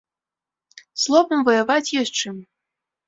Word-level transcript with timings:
Словам, 1.03 1.39
ваяваць 1.49 1.93
ёсць 2.01 2.13
чым. 2.21 2.35